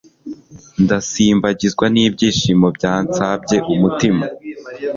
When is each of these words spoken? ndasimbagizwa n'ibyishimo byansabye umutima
ndasimbagizwa 0.83 1.85
n'ibyishimo 1.93 2.67
byansabye 2.77 3.57
umutima 3.73 4.25